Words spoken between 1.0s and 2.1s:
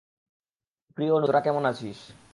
অনুদি, তোরা কেমন আছিস?